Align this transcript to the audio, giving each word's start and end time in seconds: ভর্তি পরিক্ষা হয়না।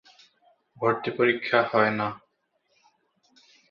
ভর্তি 0.77 1.09
পরিক্ষা 1.17 1.59
হয়না। 1.71 2.07